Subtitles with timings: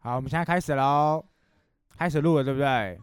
[0.00, 1.24] 好，我们现在开始喽，
[1.98, 2.98] 开始录了，对不对？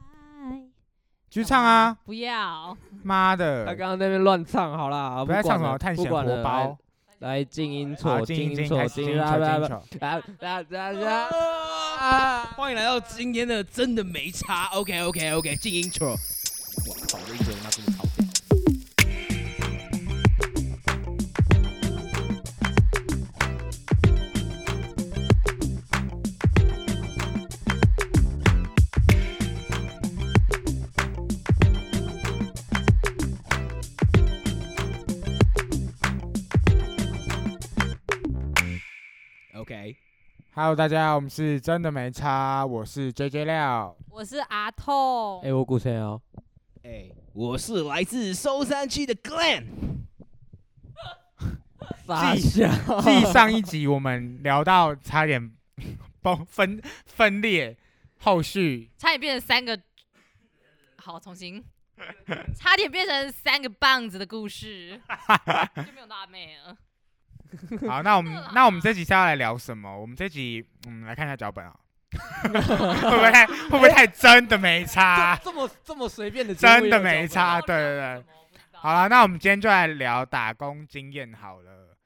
[1.29, 1.98] 继续唱啊！
[2.06, 6.77] 不要，妈的他的，刚刚那边乱唱，好啦，不要唱什么管了探险不管了活包，
[7.19, 9.38] 来来静音，错，静音错，开始静音音球，静音来。
[9.38, 11.27] 来来来来
[12.00, 12.44] 啊！
[12.55, 16.12] 欢迎来到今天的真的没差，OK OK OK，进 intro。
[16.12, 16.16] 哇
[17.07, 17.70] 操，这 intro 他
[40.57, 43.93] Hello，大家好，我们是真的没差，我是 JJ 廖。
[44.09, 45.41] 我是阿痛。
[45.43, 46.21] 哎，我鼓谁哦？
[46.83, 49.65] 哎、我是来自松山区的 Glenn。
[52.07, 52.69] 傻继笑，
[53.01, 55.53] 继上一集我们聊到差点
[56.21, 57.75] 崩分分裂，
[58.19, 59.77] 后续差点变成三个，
[60.95, 61.62] 好，重新，
[62.55, 65.02] 差点变成三个棒子的故事，
[65.86, 66.78] 就没有到阿妹了。
[67.88, 69.98] 好，那我们那我们这集是要来聊什么？
[69.98, 71.76] 我们这集嗯来看一下脚本啊，
[72.44, 75.36] 会不会太会不会太真的没差？
[75.44, 78.26] 这么这么随便的真的没差，对对对。
[78.74, 81.98] 好了，那我们今天就来聊打工经验好了。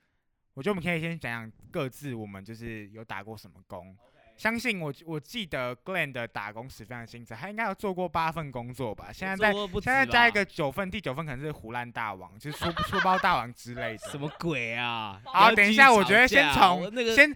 [0.54, 3.96] 我觉得我们可以先讲讲各自我们就是有打过什么工。
[4.40, 9.12] 相信我，我记得 Glenn 的打工史非常精彩，他应该有做过八份工作吧？
[9.12, 13.98] 现在在现在加一个九份，第九份可能是胡乱大王，就是书书包大王之类的。
[14.10, 15.22] 什么鬼啊？
[15.26, 17.30] 好，等一下，我觉得先从那个先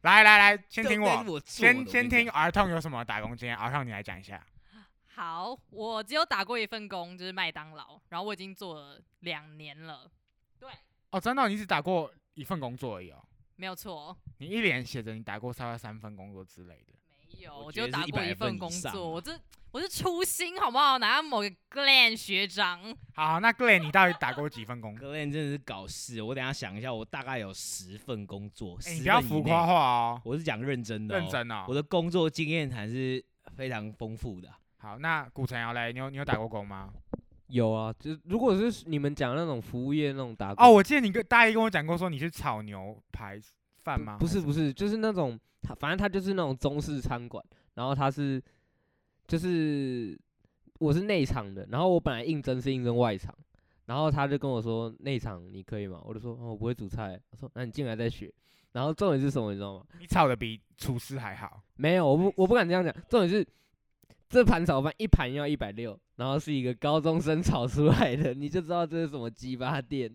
[0.00, 3.56] 来来来，先听我，我先先听儿童有什么打工经验。
[3.56, 4.44] 儿童你来讲一下。
[5.14, 10.10] 好，我只有打过一份工，就是麦当劳，然后我已经做了两年了，
[10.58, 10.68] 对
[11.10, 13.22] 哦，真的哦、你只打过一份工作而已哦。
[13.58, 16.92] 没有错，你一脸写着你打过大概三份工作之类的。
[17.36, 19.36] 没有，我我就觉得是100打过一份工作，我啊这
[19.72, 20.96] 我是初心，好不好？
[20.98, 22.80] 哪有某个 Glenn 学长？
[23.14, 24.94] 好，那 Glenn 你到底打过几份工？
[24.96, 31.28] Glenn 真的是搞事，我等下想一下，我大概有十份工作，哎、你10不要浮夸，话哦，我是讲认真的、认。
[31.28, 31.64] 真哦。
[31.66, 33.22] 我的工作经验还是
[33.56, 34.48] 非常丰富的。
[34.76, 36.92] 好，那古城瑶嘞，你有你有打过工吗？
[37.48, 43.40] 有啊，就是如果是你们讲那种服务业那种打工，哦，我记得你跟大一跟我讲过，说你去炒牛排
[43.88, 44.18] 饭吗？
[44.20, 47.42] 不是不是，就是那种他反正他就是那种中式餐馆，
[47.74, 48.42] 然后他是
[49.26, 50.18] 就是
[50.78, 53.34] 我是内场的，然后我本来应征是应征外场，
[53.86, 56.02] 然后他就跟我说内场你可以吗？
[56.04, 58.30] 我就说哦我不会煮菜，我说那你进来再学。
[58.72, 59.84] 然后重点是什么你知道吗？
[59.98, 61.62] 你炒的比厨师还好。
[61.76, 63.44] 没有，我不我不敢这样讲，重点是
[64.28, 70.14] 这盘炒饭一盘要一百六，然后是一个高中生炒出来的，你就知道这是什么鸡巴店。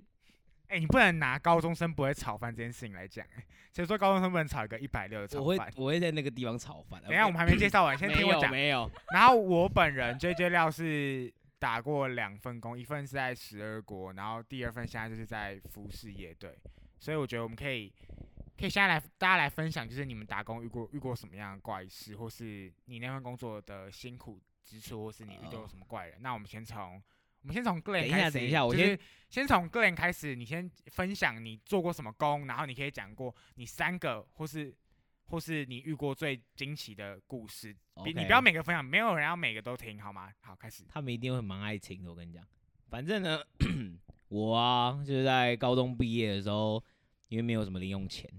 [0.69, 5.72] 哎、你不能拿高中生不会炒饭这件事情来讲、哎，谁说高中生不能炒一个一百六的炒我会饭？
[5.75, 7.00] 我会在那个地方炒饭。
[7.03, 8.50] 等一下我们还没介绍完， 先听我讲。
[8.50, 16.57] 没有，然后我本人 J J 料是打过两份工，一份是在十二国，然后第二份现在就是在服饰业队，
[16.97, 17.94] 所以我觉得我们可以
[18.57, 26.18] 可以现在来大家来分享，就是你们打工遇过遇过什么样的怪事，或是你那份工作的辛苦之处，或是你遇到哦什么怪人。
[26.22, 27.00] 那我们先从
[27.43, 28.99] 我们先从一下开始，等一下我就是先
[29.29, 34.75] 先从 Glenn 开始，你先分享你做过什么工，然后你可以讲过你三个或是。
[35.27, 37.73] 或是你遇过最惊奇的故事，
[38.03, 40.31] 比你 OK 不要每个分享，没有人要每个都听，好吗？
[40.41, 40.83] 好，开始。
[40.87, 42.09] 他们一定会蛮爱听的。
[42.11, 42.45] 我跟你讲，
[42.89, 43.41] 反正呢，
[44.27, 46.83] 我啊就是在高中毕业的时候，
[47.29, 48.29] 因为没有什么零用钱，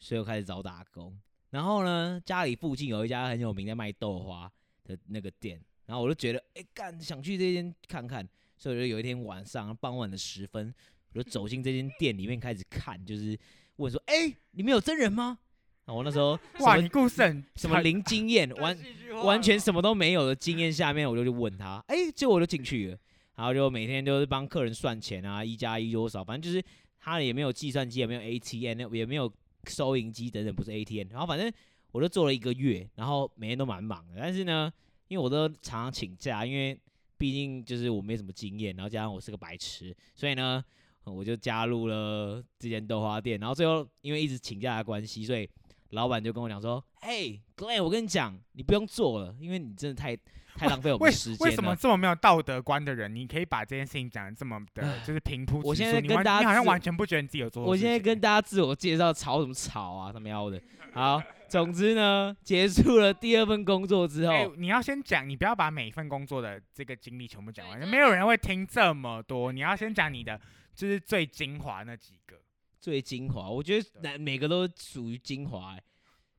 [0.00, 1.18] 所以我开始找打工。
[1.50, 10.74] 然后呢，家里附近有一家很有名在卖豆花的那个店，然后我就觉得，哎、干想去这间看看，所以我就有一天晚上傍晚的时分，
[11.12, 13.38] 我就走进这间店里面开始看，就是
[13.76, 15.38] 问说，哎、里面有真人吗？
[15.84, 18.78] 啊我那时候哇，什么你故事很什么零经验，完
[19.22, 22.98] 完全什么都没有的经验下面，我就去问他，哎、结果我就进去了，
[23.36, 26.64] 然后就每天就是帮客人算钱啊，一加一多少，反正就是
[26.98, 29.30] 他也没有计算机，也没有 ATM，也没有
[29.66, 31.52] 收银机等等，不是 ATM，然后反正
[31.92, 34.72] 我就做了一个月，然后每天都蛮忙的，但是呢，
[35.08, 36.80] 因为我都常常请假，因为
[37.24, 40.62] 毕竟就是我没什么经验，然后加上我是个白痴，所以呢，
[41.04, 45.48] 我就加入了这间豆花店，然后最后因为一直请假的关系，所以
[45.92, 50.14] 老板就跟我讲说：“嘿、g l e n n 我跟你讲，你不用做了，因为你真的太
[50.54, 55.68] 太浪费我们时间了。”为什么这么没有道德观的人，你可以把这件事情讲的这么的，就是平铺直述？
[55.68, 60.12] 我现在跟大家你好像完全不觉得你自己有做我现在跟大家自我介绍，吵什么吵啊？
[60.12, 60.60] 他妈妖的！
[60.92, 69.52] 好，总之呢，结束了第二份工作之后，哎、你要先讲，你不要把每一份工作的这个经历全部讲完，对没有人会听这么多。
[69.52, 70.40] 你要先讲你的，
[70.74, 72.36] 就是最精华那几个。
[72.80, 75.82] 最精华，我觉得每每个都属于精华、欸。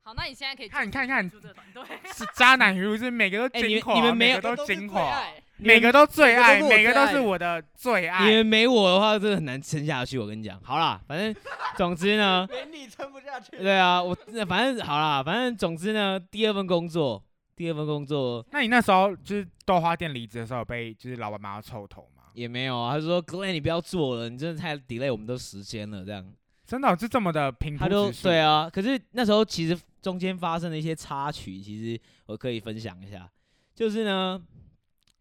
[0.07, 5.23] 好，那你现在可以看看看出这个团队，是渣男语录，是每个都哎你们精华，你们没有每个都精华，
[5.57, 8.35] 每个都最爱，每个都是我每个都是最爱你。
[8.35, 10.19] 们没我的话，真的很难撑下去。
[10.19, 11.35] 我跟你讲，好啦，反正
[11.75, 13.57] 总之呢， 连你撑不下去。
[13.57, 17.23] 对啊，我那反正好啦，反正总之呢，第二份工作，
[17.55, 22.25] 第二份工作那你那时候就是豆花店离职的时候，有被就是老板骂到臭头吗？
[22.35, 22.93] 也没有啊。
[22.93, 26.23] 他就说：“Glenn，你不要做了，你真的太 delay 我们的时间了。”这样，
[26.67, 28.69] 真的哦就这么的平他就铺直述对啊。
[28.71, 29.75] 可是那时候其实
[30.05, 33.27] 中间发生的一些插曲，其实我可以分享一下。
[33.73, 34.39] 就是呢，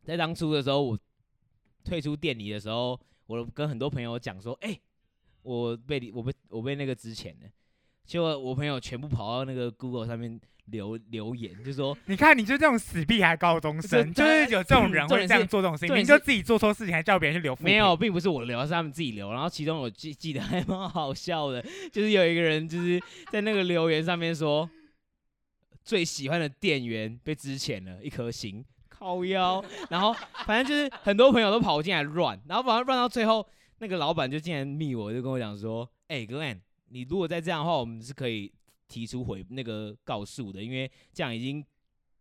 [0.02, 0.98] 在当初的时候，我
[1.82, 4.78] 退出店里的时候，我跟很多朋友讲说：“哎、
[5.40, 7.50] 我被我被我被那个之前的。”
[8.04, 19.30] 结果我朋友全部跑到那个 Google 上面留留言，就说 你看，你就这种死屁孩高中生，就是有这种人会这样做这种事情，你就自己做错事情还叫别人去留没有，并不是我留，是他们自己留。
[19.32, 24.68] 然后其中我记记得还蛮好笑的，就是有一个人就是在那个留言上面说，
[25.82, 29.62] 最喜欢的店员被支遣了一颗星，靠腰。
[29.90, 30.14] 然后
[30.46, 33.46] 反正就是很多朋友都跑进来乱，然后反正乱到最后，
[33.78, 38.52] 那个老板就竟然密我，就跟我讲说，哎、Glenn，你如果再这样的话，我们是可以
[38.88, 41.64] 提出回那个告诉的，因为这样已经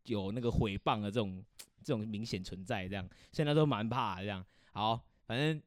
[0.05, 1.43] 有那个诽谤的这种
[1.83, 4.43] 这种明显存在，这样，所以那时候蛮怕这样。
[4.71, 5.61] 好，反正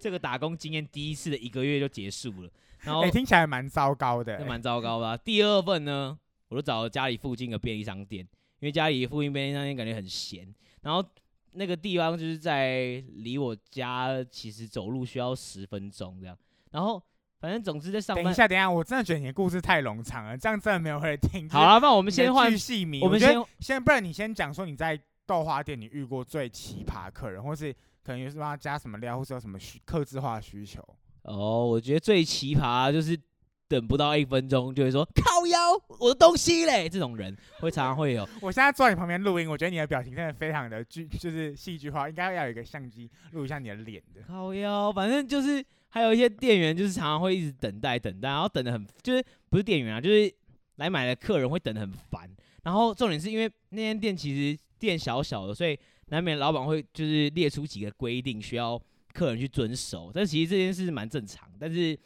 [0.00, 2.50] 这个打工经验第一次的一个月就结束了，
[2.80, 6.18] 然后哎、听起来蛮糟糕的、那蛮糟糕的啊、第二份呢，
[6.48, 8.26] 我就找了家里附近的便利商店，
[8.60, 11.06] 因为家里附近便利商店感觉很闲，然后
[11.52, 16.36] 那个地方就是在离我家其实走路需要十分钟这样，
[16.70, 17.00] 然后
[17.42, 18.22] 反正总之在上班。
[18.22, 21.48] 等一下，等一下，我真的觉得你的故事太冗长了，这样真的没有人听。
[21.50, 23.02] 好了，那我我们先换巨，细迷。
[23.02, 24.96] 我们先先，不然你先讲说你在
[25.26, 27.72] 豆花店你遇过最奇葩客人，或是
[28.04, 30.80] 可能有是帮他加什么料，或是有什么需客制化需求。
[31.22, 33.18] 哦，我觉得最奇葩就是
[33.66, 35.58] 等不到一分钟就会说靠腰
[36.00, 38.28] 我的东西嘞，这种人会常常会有。
[38.40, 44.20] 我现在坐在你旁边录音，我觉得你的表情真的非常的剧，就是戏剧化，应该要有一个相机录一下你的脸的。
[44.28, 50.34] 靠腰，反正就是还有一些店员就是常常会一直等待等待，然后等的很就是不是店员啊，就是
[50.76, 52.28] 来买的客人会等的很烦。
[52.62, 58.80] 然后重点是因为那间店其实店小小的，所以难免老板会就是列出几个规定需要
[59.12, 60.10] 客人去遵守。
[60.14, 61.98] 但其实这件事是蛮正常，但是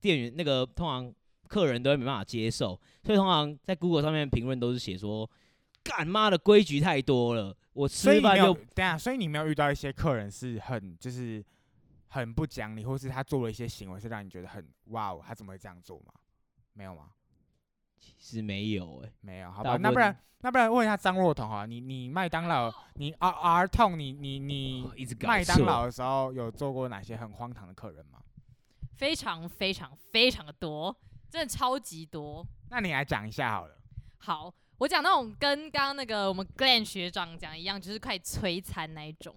[0.00, 1.12] 店员那个通常
[1.46, 5.30] 客人都会没办法接受，所以通常在 Google 上面评论都是写说
[5.84, 11.44] 干妈的规矩太多了，我所以你没有，吃饭就等一下，所以你没有遇到一些客人是很就是
[12.10, 16.12] 很不讲理，或是他做了一些行为是让你觉得很哇哦，他怎么会这样做吗？
[16.74, 17.10] 没有吗？
[17.98, 24.90] 其实没有哎、没有，好吧，那不然那不然问一下张若彤哈，你你麦当劳，你 R R 痛，你你你
[25.20, 28.18] 麦当劳的时候有做过哪些很荒唐的客人吗？
[28.96, 30.94] 非常非常非常的多，
[31.30, 32.46] 真的超级多。
[32.70, 33.76] 那你来讲一下好了。
[34.18, 39.34] 好，我讲那种跟刚刚那个我们 Glenn 学长讲一样，就是快摧残那一种。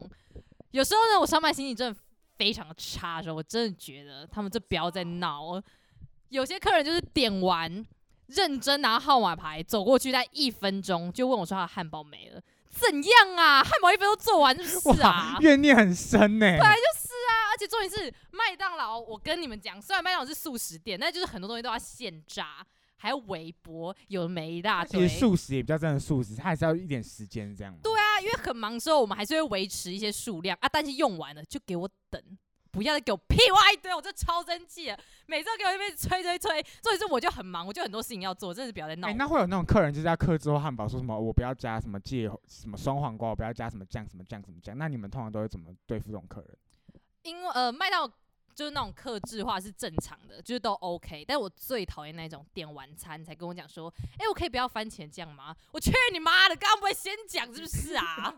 [0.71, 1.99] 有时候呢，我上班心情真的
[2.37, 5.63] 非常的差的时候，我真的觉得他们这不要再闹了。
[6.29, 7.85] 有些客人就是点完
[8.27, 13.63] 认真拿号码牌走过去，在一分钟就问我说他的汉堡没了，怎样啊？
[13.63, 15.37] 汉堡一分钟做完就是啊？
[15.41, 22.65] 怨念很深呢、本来就是啊而且重点是麦当劳，我跟你们讲，虽然麦当劳是素食店，但就是很多东西都要现炸，
[22.97, 25.01] 还要微波，有的没一大堆。
[25.01, 27.71] 其实素食也比较真的素食，它还是要一点时间这样。
[27.83, 27.91] 对
[28.23, 32.21] 因为很忙的时候，我们还是会维持一些数量啊，但是用完了就给我等，
[32.71, 36.65] 不要再给我屁话一堆，我真的超生气的，每次都给我一边催催催。
[36.81, 39.17] 所以是我就很忙，我就很多事情要做，真的是不要再闹哎、我。
[39.17, 44.77] 那会有那种客人就是要克制后汉堡，说什么我不要加什么芥什么双黄瓜，我不要加什么酱什么酱什么酱。
[44.77, 46.57] 那你们通常都会怎么对付这种客人？
[47.23, 48.13] 因为呃，麦当劳
[48.55, 51.25] 就是那种克制化是正常的，就是都 OK。
[51.27, 55.55] 但我最讨厌那种点完餐才跟我讲说，哎、我可以不要番茄酱吗？
[55.71, 58.33] 我去你妈的，刚刚不会先讲是不是啊？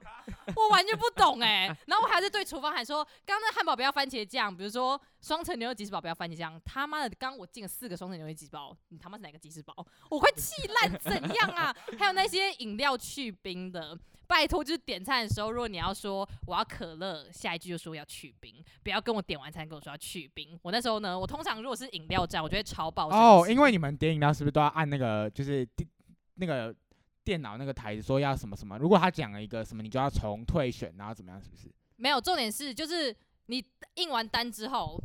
[0.55, 6.61] 我完全不懂哎、然后我还是对厨房喊说，刚刚那汉堡不要番茄酱，比如说双层牛肉吉士堡不要番茄酱。
[6.63, 9.73] 他妈的，刚刚我进了四个双层牛肉吉士堡，你他妈是哪个吉士堡？
[10.07, 11.75] 我快气烂，怎样啊？
[11.97, 13.97] 还有那些饮料去冰的。
[14.27, 20.59] 拜托，就是点餐的时候，如果你要说我要可乐，下一句就说要去冰，不要跟我点完餐跟我说要去冰。
[20.61, 25.89] 我那时候呢，我通常如果是饮料站，我就会超爆生哦，因为你们点饮料是不是都要按那个就是电
[26.35, 26.75] 那个
[27.23, 28.77] 电脑那个台子说要什么什么？
[28.77, 31.41] 如果他讲了一个什么，你就要重退选，然后怎么样？
[31.41, 31.73] 是不是？
[31.95, 33.15] 没有重点是就是
[33.45, 33.63] 你
[33.95, 34.99] 印完单之后，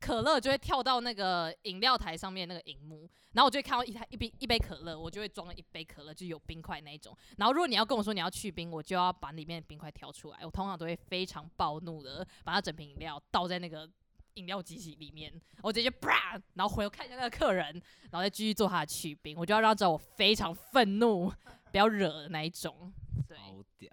[0.00, 7.16] 可乐就会跳到那个饮料台上面那个荧幕，然后我就会看到一台一杯一杯可乐，我就会装了一杯可乐，就有冰块那一种。
[7.36, 10.38] 然后如果你要跟我说你要去冰，我就要把里面的冰块挑出来。
[10.42, 13.88] 我通常都会非常暴怒的把它整瓶饮料倒在那个
[14.34, 17.66] 饮料机器里面，我直接啪，然后回头看一下那个客人，
[18.10, 21.30] 然后再继续做他的去冰，我就要让他知道我非常愤怒，
[21.70, 22.92] 不要惹的那一种。
[23.28, 23.90] 对，好屌。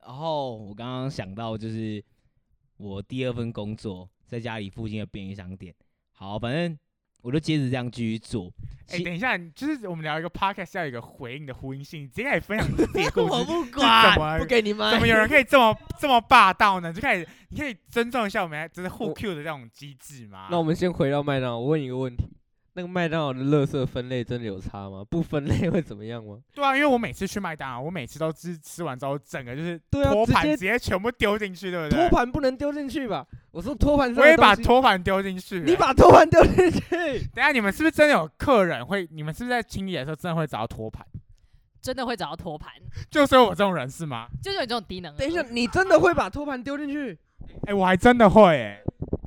[0.00, 2.02] 然后我刚刚想到，就是
[2.76, 5.74] 我第二份工作在家里附近的便利商店。
[6.12, 6.78] 好，反正
[7.22, 8.52] 我就接着这样继续做。
[8.88, 16.92] 哎、其等一下，就是我们聊一个 podcast 要有一个回应的呼应性，你直接开始分享你自己的故事，我不管不给你们怎么有人可以这么这么霸道呢？
[16.92, 20.48] 就开始，你可以尊重一下我们就是互 Q 的这种机制吗？
[20.50, 22.24] 那我们先回到麦当劳，我问你一个问题：
[22.74, 25.04] 那个麦当劳的垃圾分类真的有差吗？
[25.08, 26.38] 不分类会怎么样吗？
[26.54, 32.18] 对啊，因为我每次去麦当劳，我每次都吃吃完之后，整个就是对啊直接托盘直接全部丢进去，对不对托？
[32.18, 33.26] 盘不能丢进去吧？
[33.50, 36.80] 我说托盘我也把托盘丢进去、你欸把托盘丢进去，
[37.34, 39.08] 等下你们是不是真的有客人会？
[39.10, 41.04] 你们是不是在清理的时候真的会找到托盘？
[41.82, 42.70] 真的会找到托盘，
[43.10, 44.28] 就是我这种人是吗？
[44.42, 45.16] 就是你这种低能。
[45.16, 47.18] 等一下，你真的会把托盘丢进去？
[47.66, 48.80] 哎、我还真的会哎、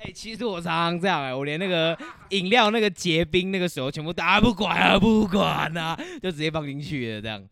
[0.03, 1.97] 哎、其实我常常这样哎、我连那个
[2.29, 7.47] 饮料那个结冰那个时候全部啊不管啊不管啊，就直接放进去了这样。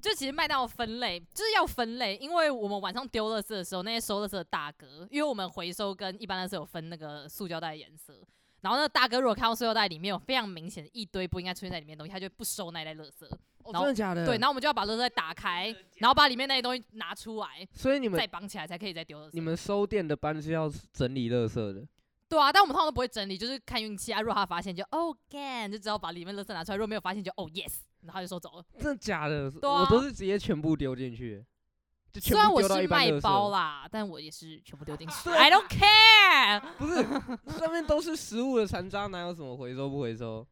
[0.00, 8.14] 就其实麦当劳分类就是要分类，因为我们晚上丢垃圾的时候，那些收垃圾的大哥，因为我们回收跟一般垃圾有分那个塑胶袋的颜色，
[8.60, 13.28] 然后那个大哥如果看到塑胶袋里面有非常明显的一堆不应该出现在里面的东西，他就不收那袋垃圾。
[13.68, 14.24] 哦，然后真的假的？
[14.24, 19.30] 对，然后我们就要把垃圾袋打开，然后把里面那些东西拿出来，所以你们再绑起来才可以再丢垃圾。
[19.34, 21.86] 你们收店的班是要整理垃圾的，
[22.28, 24.20] 对啊，但我们通常都不会整理，就是看运气啊。
[24.20, 28.64] 如果他发现就哦 gan，就只要把里面垃圾拿出来；如果没有发现就哦 yes，然后他就收走了。
[28.78, 29.50] 真的假的？
[29.50, 31.44] 对啊我都是直接全部丢进去，
[32.12, 35.14] 就全虽然我部丢到是卖一般垃圾包啦，但我也是全部丢进去。
[35.24, 40.46] 对 I don't care，不是上面都是食物的残渣，哪有什么回收不回收？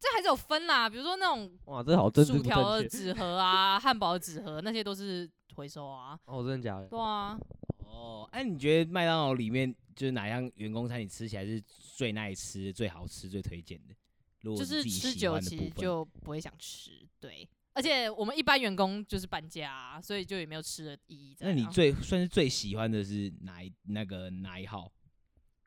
[0.00, 0.88] 这还是有分啦。
[0.88, 6.18] 比如说那种哇，这好薯条的纸盒啊、 汉堡的纸盒，那些都是回收啊。
[6.26, 6.86] 哦，真的假的？
[6.86, 7.38] 对啊，
[7.78, 11.60] 哦，哎、你觉得麦当劳里面就是哪样员工餐你吃起来是
[11.96, 13.94] 最耐吃、最好吃、最推荐的？
[14.42, 17.06] 如果就是吃久其实就不会想吃。
[17.18, 21.36] 对，而且我们一般员工就是搬家、啊，所以就也没有吃的意义。
[21.40, 24.92] 那你最算是最喜欢的是哪一那个哪一号？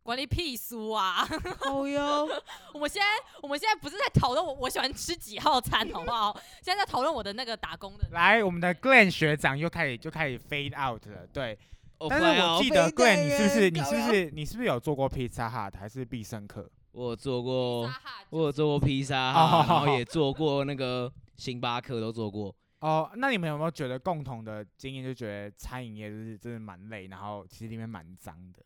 [0.03, 1.27] 管理屁事啊！
[1.61, 2.27] 哦哟，
[2.73, 3.05] 我们现在
[3.41, 6.35] 我们现在不是在讨论我我喜欢吃几号餐，好不好？
[6.61, 8.07] 现在在讨论我的那个打工的。
[8.11, 11.57] 来，我们的 Glenn 学长又开始就开始 fade out 了，对。
[11.99, 16.67] 哦但是我记得 Glenn，你是不是你是不是你是不是有做过 Pizza Hut 还是必胜客？
[16.93, 17.87] 我有做过
[18.31, 22.53] 我有做过披萨哦哈，然后也做过那个星巴克都做过。
[22.79, 28.63] 哦，那你们有没有觉得共同的经验，就觉得餐饮业就是真的蛮累，然后其实里面蛮脏的？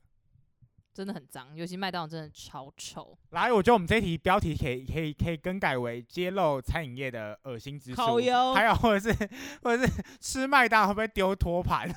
[0.95, 3.17] 真的很脏，尤其麦当劳真的超臭。
[3.31, 8.01] 来，我觉得我们这一题标题可以可以可以更改为揭露餐饮业的恶心之处
[8.53, 9.29] 还有或者是
[9.61, 11.93] 或者是吃麦当劳会不会丢托盘？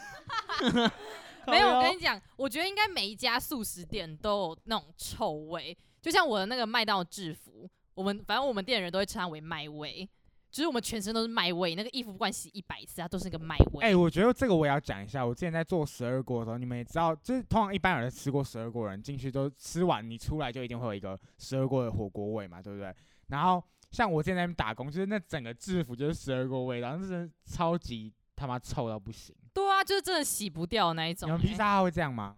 [1.46, 10.06] 没有，我跟你讲，我觉得应该每一家素食店都有那种臭味，就像我的那个麦当劳制服，我们反正我们店的人都会称它为麦味，
[10.50, 13.84] 就是我们全身都是麦味，那个衣服不管洗一百次，它都是那个麦味。
[13.84, 15.24] 哎、我觉得这个我也要讲一下。
[15.24, 22.94] 我之前在做十二锅的时候，你们也知道，就是通常一般有人吃过十二锅人进去都吃完，你出来就一定会有一个十二锅的火锅味嘛，对不对？
[23.28, 29.36] 然后像我之前在那边打工，就是那整个制服就是十二锅味，然后真的超级他妈臭到不行。
[29.52, 32.36] 对啊，就是真的洗不掉那一种、你们披欸萨会这样吗？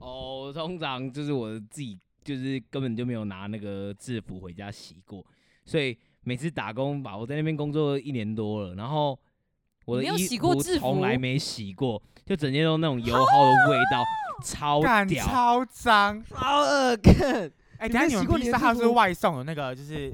[0.00, 5.24] 哦，通常就是我自己就是根本就没有拿那个制服回家洗过，
[5.64, 5.96] 所以
[6.26, 9.16] 每次打工吧，我在那边工作一年多了，然后
[9.84, 14.02] 我的你没有衣服洗过制服从来没洗过，就整天都那种油耗的味道，
[14.44, 15.24] 超干屌。
[15.24, 16.20] 超脏！
[16.24, 20.12] 超恶看，哎、你等一下你没洗过你们披萨它是的制服外送的那个就是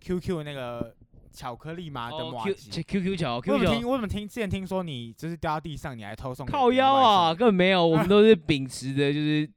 [0.00, 0.92] QQ 的那个
[1.32, 2.10] 巧克力吗？
[2.10, 2.82] 的哦麻，Q 吉。
[2.82, 3.88] Q Q 球我，Q 球怎么听？
[3.88, 4.26] 我怎么听？
[4.26, 9.48] 之前听说你就是掉到地上，你还偷送靠腰啊，根本没有，我们都是秉持的就是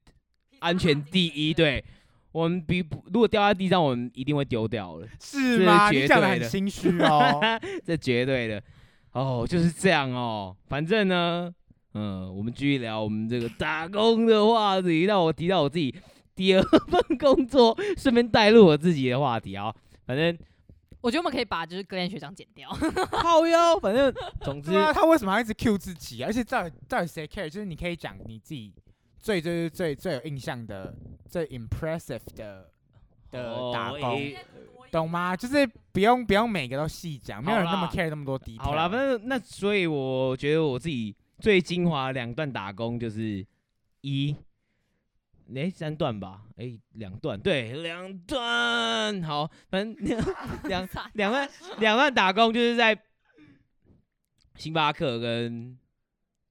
[0.60, 1.84] 安全第一，对。
[2.36, 5.90] 我们比如果掉在地上，我们一定会丢掉的，这是吗？
[5.90, 7.40] 绝你讲的对的很心虚哦。
[7.88, 8.62] 这绝对的。
[9.14, 10.54] 哦，就是这样哦。
[10.68, 11.50] 反正呢，
[11.94, 15.04] 嗯，我们继续聊我们这个打工的话题。
[15.04, 15.96] 让我提到我自己
[16.36, 19.74] 第二份工作，顺便带入我自己的话题啊。
[20.06, 20.38] 反正
[21.00, 22.70] 我觉得我们可以把就是格言学长剪掉。
[23.12, 26.28] 靠腰，反正总之对啊，他为什么要一直 Q 自己啊？
[26.28, 27.48] 而且到底到底谁 care？
[27.48, 28.74] 就是你可以讲你自己
[29.26, 30.94] 最最最最有印象的、
[31.28, 32.70] 最 impressive 的
[33.32, 34.22] 的打哦工，
[34.92, 35.36] 懂吗？
[35.36, 38.60] 就是不用不用每个都细讲，没有人那么 care 那么多 detail。
[38.60, 43.44] 好了，反正那所以我觉得我自己最精华两段打工就是
[44.02, 44.36] 一，
[45.56, 50.24] 诶三段吧，诶两段，对两段，好，反正两
[51.16, 52.96] 两段两段打工就是在
[54.54, 55.76] 星巴克跟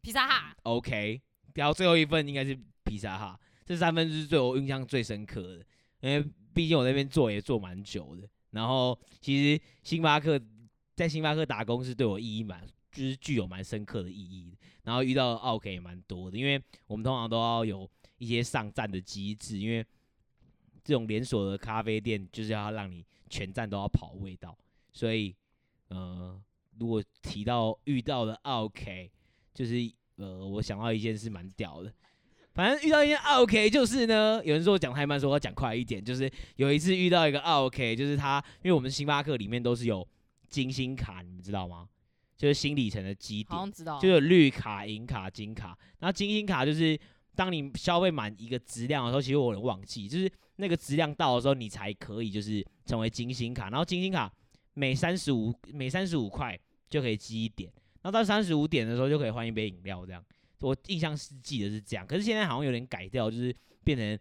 [0.02, 1.22] 披萨哈，OK，
[1.54, 5.64] 然后最后一份应该是披萨哈，这三分是对我印象最深刻的，
[6.00, 8.28] 因为毕竟我那边做也做蛮久的。
[8.50, 10.40] 然后其实星巴克
[10.94, 14.56] 在星巴克打工是对我意义蛮，就是具有蛮深刻的意义的。
[14.84, 19.84] 然后遇到奥 K 也蛮多的，因为我们通常都要有一些上站的机制，因为
[20.84, 24.56] 这种连锁的咖啡店就是要让你全站都要跑味道，
[24.92, 25.34] 所以
[25.88, 26.40] 呃，
[26.78, 29.10] 如果提到遇到的奥 K，
[29.54, 29.76] 就是
[30.16, 31.92] 呃，我想到一件事蛮屌的。
[32.52, 36.04] 反正遇到一件 OK，就是呢，有人说我讲太慢，说我讲快一点。
[36.04, 40.06] 就是有一次遇到一个 OK，就是他，因为我们星巴克里面都是有
[40.48, 41.88] 金星卡，你们知道吗？
[42.36, 45.76] 就是新里程的基点，好像知道，就有绿卡、银卡、金卡。
[45.98, 46.98] 然后金星卡就是
[47.34, 53.70] 当你消费满一个质量的时候，其实我有忘记，就是那个质量到的时候，你才可以就是成为金星卡。
[53.70, 54.32] 然后金星卡
[54.74, 56.56] 每三十五每三十五块
[56.88, 57.72] 就可以积一点，
[58.04, 60.22] 然后到三十五点的时候就可以换一杯饮料这样。
[60.60, 64.18] 我印象是记得是这样，可是现在好像有点改掉，就是变成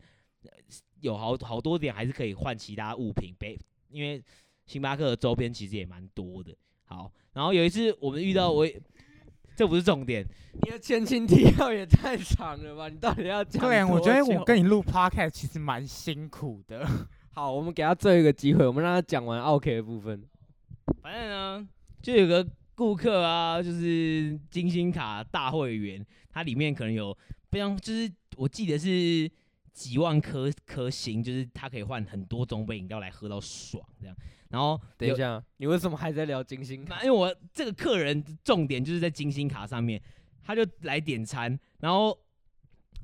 [1.02, 3.60] 有好好多点还是可以换其他物品，杯，
[3.90, 4.24] 因为
[4.66, 6.56] 星巴克的周边其实也蛮多的。
[6.86, 8.66] 好，然后有一次我们遇到我，
[9.56, 10.26] 这不是重点，
[10.64, 12.88] 你的前情提要也太长了吧？
[12.90, 13.62] 你到底要讲？
[13.62, 16.86] 对，我觉得我跟你录 podcast 其实蛮辛苦的。
[17.32, 20.24] 好，我们给他最后一个机会，我们让他讲完 OK 的部分。
[21.02, 21.68] 反正呢，
[22.02, 26.06] 就有个顾客啊，就是金星卡大会员。
[26.30, 27.16] 它里面可能有
[27.52, 29.30] 非常，就是我记得是
[29.72, 34.16] 几万颗颗星，就是它可以换很多种杯饮料来喝到爽这样。
[34.50, 37.04] 然后等一下，你为什么还在聊金星卡？
[37.04, 40.02] 因为我这个客人重点就是在金星卡上面，
[40.42, 42.18] 他就来点餐，然后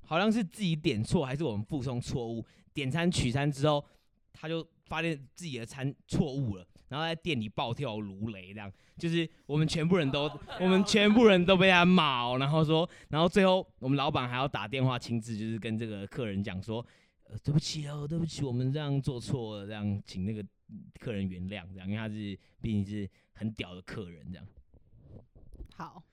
[0.03, 3.85] 好像是自己点错还是我们附送错误，点餐取餐之后，
[4.33, 6.65] 他就发现自己的餐错误了。
[6.89, 10.29] 然后在店里暴跳如雷，这样就是我们全部人都，
[10.59, 16.85] 我们全部人都被他骂，然后说，然后最后我们老板还要打电话亲自就是跟这个客人讲说，
[17.29, 20.43] 呃，对不起哦，对不起，我们这样做错了，这样请那个
[20.99, 24.45] 客人原谅，这样，因为他是毕竟是很屌的客人，这样。
[25.77, 26.03] 好，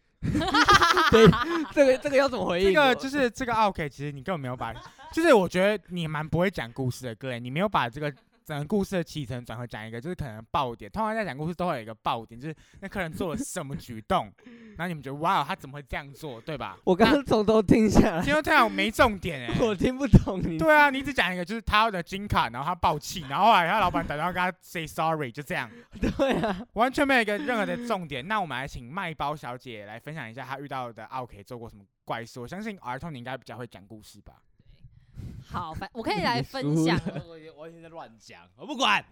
[1.11, 1.27] 对，
[1.75, 2.67] 这个这个要怎么回应？
[2.67, 4.73] 这个就是这个 OK，其实你根本没有把，
[5.13, 8.15] 就是我觉得你蛮不会讲故事的，各位，你没有把这个。
[8.47, 10.89] 整个故事的起承转合讲一个，就是可能爆点。
[10.89, 14.33] 通常在讲故事都会有一个爆点，就是那客人做了什么举动，
[14.79, 16.79] 然后你们觉得哇，他怎么会这样做，对吧？
[16.85, 20.59] 我刚刚从头听下来，听到这样没重点哎， 我听不懂你。
[20.59, 25.69] 对啊，你只讲一个，就是他的金卡，然后他爆气，然后后来他老板打电话跟他 say sorry，就这样。
[25.99, 28.29] 对啊，完全没有一个任何的重点。
[28.29, 32.39] 那我们来请麦包小姐来分享一下她遇到的 OK 做过什么怪事。
[32.39, 34.35] 我相信儿童你应该比较会讲故事吧。
[35.49, 37.01] 好，反我可以来分享。
[37.55, 39.05] 我完全在乱讲，我不管。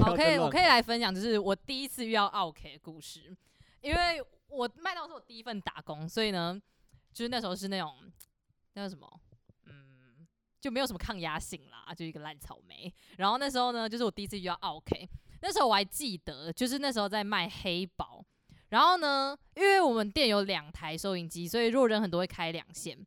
[0.00, 3.36] 好，可以，我可以来分享，就是我第一次遇到奥 K 的故事。
[3.80, 6.60] 因为我麦当劳是我第一份打工，所以呢，
[7.12, 7.94] 就是那时候是那种
[8.74, 9.20] 那叫什么，
[9.66, 10.26] 嗯，
[10.60, 12.92] 就没有什么抗压性啦，就一个烂草莓。
[13.18, 15.08] 然后那时候呢，就是我第一次遇到奥 K，
[15.42, 18.24] 那时候我还记得，就是那时候在卖黑宝。
[18.70, 22.98] 然后呢，因为我们店有两台收银机，所以如果人很多会开两线。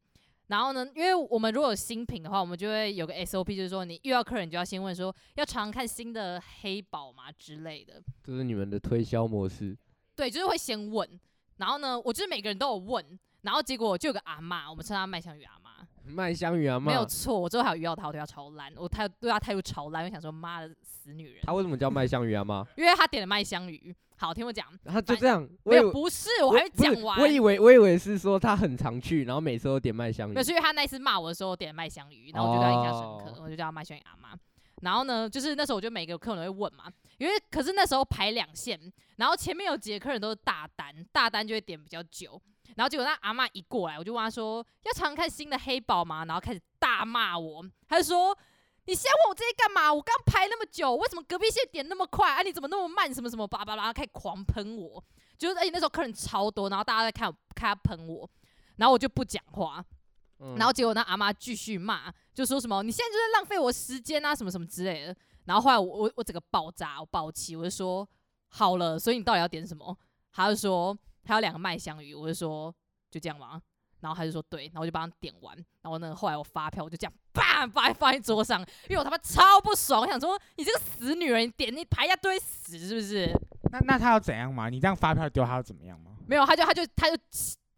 [0.52, 8.04] 然后呢，因为我们如果有新品的话，我们就会有个 SOP，就是说你遇到客人就要先问说要常看新的黑宝嘛之类的。
[8.22, 9.78] 这是你们的推销模式。
[10.14, 11.10] 对，就是会先问。
[11.56, 13.20] 然后呢，我就是每个人都有问。
[13.44, 15.61] 然后结果就有个阿妈，我们称她麦香鱼阿妈。
[16.06, 17.40] 麦香鱼阿妈没有错。
[17.40, 21.40] 我最后还有遇到他，我对他超烂，我态对她态度超烂，我想说妈的死女人。
[21.44, 22.66] 他为什么叫麦香鱼阿妈？
[22.78, 23.96] 因为他点了麦香鱼。
[24.18, 27.20] 好，听我讲，他就这样，没有，不是，我还没讲完。
[27.20, 30.34] 我以为，我以为是说他很常去，然后每次都点麦香鱼。
[30.34, 34.38] 那是因为他那次骂我的时候点麦香鱼，然后我就对他印象深刻，我就叫他麦香鱼阿妈。
[34.84, 36.84] 然后呢，就是那时候我就每个客人都会问嘛，
[37.18, 38.80] 因为可是那时候排两线，
[39.16, 42.40] 然后前面有几个客人都是大单，大单就会点比较久。
[42.76, 48.38] 然后结果那阿妈一过来，我就问她说：“要常看新的黑宝吗？”然后开始大骂我，她就说。
[48.86, 49.94] 你先问我这些干嘛？
[49.94, 52.34] 我刚排那么久，为什么隔壁线点那么快？
[52.34, 53.14] 啊，你怎么那么慢？
[53.14, 55.02] 什么什么叭叭叭，开始狂喷我，
[55.38, 58.28] 就是而且那时候客人超多，然后大家在看看他喷我，
[58.78, 59.86] 然后我就不讲话，
[60.58, 65.16] 然后结果那阿妈继续骂，就说什么你现在就在浪费我时间啊，什么什么之类的。
[65.46, 68.06] 然后后来我我我整个爆炸，我爆气，我就说
[68.50, 69.96] 好了，所以你到底要点什么？
[70.34, 72.74] 他就说他有两个麦香鱼，我就说
[73.10, 73.62] 就这样吗？
[74.00, 83.32] 然后他就说对，然后我就帮他点完，然后呢，后来我发票我就这样叭把放在桌上，因为我他妈超不爽，我想说你这个死女人，你点你排一下堆屎是不是？
[83.72, 84.70] 那那他要怎样嘛？
[84.70, 86.18] 你这样发票丢他要怎么样吗？
[86.28, 87.18] 没有，他就他就他就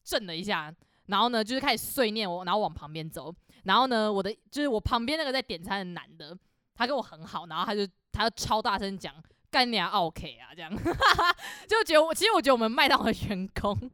[0.06, 0.74] 震了一下，
[1.08, 3.34] 然后呢就是开始碎念我，然后往旁边走，
[3.66, 6.38] 然后呢我的就是我旁边那个在点餐的男的，
[6.74, 9.14] 他跟我很好，然后他就他就超大声讲
[9.54, 10.72] 干你啊 OK 啊这样，
[11.70, 13.78] 就觉得我其实我觉得我们麦当劳的员工。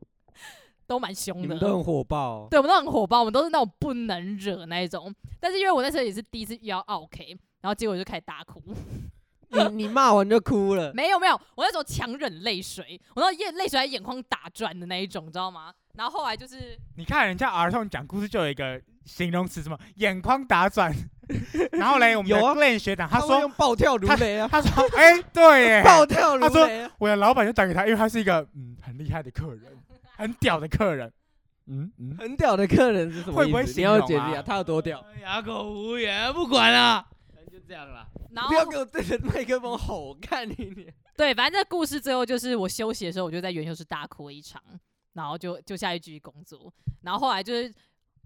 [0.87, 2.47] 都蛮凶的，你们都很火爆。
[2.49, 5.13] 对，我们都很火爆，我们都是那种不能惹那一种。
[5.39, 8.59] 但是因为我那时候也是第一次遇到 OK，然后结果就开始大哭。
[9.49, 15.71] 你你骂完就哭了， 没有没有，我那时候强忍泪水，我那眼泪水在眼眶打转的那一种，你知道吗？
[15.93, 20.93] 然后后来就是你看人家儿童讲故事就有一个形容词，什么眼眶打转。
[21.73, 26.91] 然后嘞，我们的有啊 Glenn 学长他会说用暴跳如雷啊，他说哎对耶， 暴跳如他说雷啊。
[26.97, 29.77] 我的老板就打给他，因为他是一个嗯很厉害的客人，
[30.17, 31.11] 很屌的客人。
[31.67, 35.05] 嗯嗯，很屌的客人是什么会不会意思你要形容啊解释一下，他有多屌？
[35.21, 37.05] 哑口无言，不管了，
[37.51, 38.07] 就这样了。
[38.31, 40.87] 然后不要给我对着麦克风吼，看你你。
[41.15, 44.59] 对，反正这故事最后就是我休息的时候，我就在元修室大哭一场，
[45.13, 46.73] 然后就就下去继续工作。
[47.03, 47.71] 然后后来就是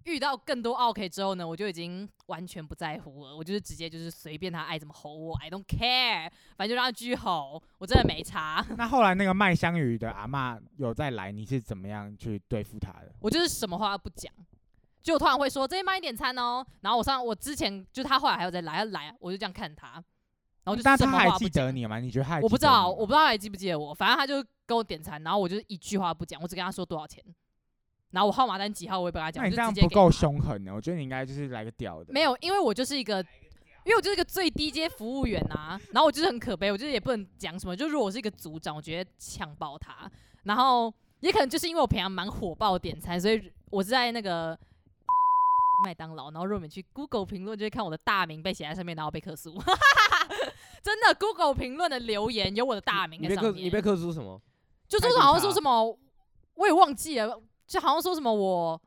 [0.06, 13.14] 遇到更多 OK 之后呢，我就已经完全不在乎了，我就是直接就是随便他爱怎么吼我，I don't care，反正就让他继续吼，我真的没差， 那后来那个卖香鱼的阿嬷有再来，你是怎么样去对付他的？
[13.20, 14.32] 我就是什么话都不讲。
[15.02, 20.02] 就我突然会说这边帮你点餐哦，然后我上我之前就他后来还有再来，他来我就这样看他，
[20.64, 22.00] 然后就什么但他还话不讲记得你吗？
[22.00, 27.22] 你觉得他还我不知道，你吗我不知道他还记不记得我，反正他就跟我点餐，然后我就一句话不讲，我只跟他说多少钱，
[28.14, 30.72] 然后我号码单几号我也不跟他讲，那你这样不够凶狠呢？
[30.74, 32.14] 我觉得你应该就是来个屌的。
[32.14, 33.20] 没有，因为我就是一个，
[33.84, 40.10] 因为我就是一个最低阶服务员啊，然后我就是很可悲，我就是也不能讲什么，就如果我是一个组长，我觉得呛爆他，
[40.44, 44.58] 然后也可能就是因为我平常蛮火爆点餐，所以我是在那个。
[45.84, 49.52] 麦当劳，然后如果你去 Google 评论，就会看我的大名被写在上面，然后被克诉。
[50.82, 53.66] 真的，Google 评论的留言有我的大名你被克在上面。
[53.66, 54.40] 你被克诉什么？
[54.88, 55.98] 就说太好像说什么，
[56.54, 58.82] 我也忘记了，就好像说什么我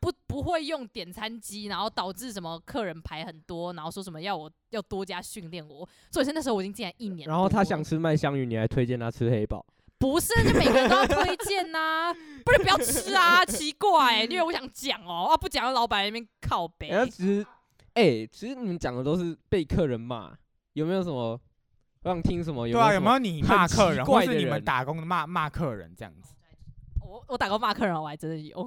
[0.00, 7.36] 不不会用点餐机，然后导致什么客人排很多，然后说什么要我要多加训练我，所以是那时候我已经进来一年多了。
[7.36, 9.64] 然后他想吃麦香鱼，你还推荐他吃黑豹？
[9.98, 12.12] 不是，就每个人都要推荐呐、
[12.44, 16.88] 不是不要吃啊，奇怪、因为我想讲哦，啊不讲，老板在那边靠背。
[16.88, 17.46] 然后其实，
[17.94, 20.36] 哎，其实你们讲的都是被客人骂，
[20.72, 21.40] 有没有什么？
[22.02, 22.66] 我想听什么？
[22.66, 26.34] 有对有什么有没有你很骂客人，奇怪的或是你们人打工的骂骂客人这样子？
[27.12, 28.58] 我我打过骂客人，我还真的有。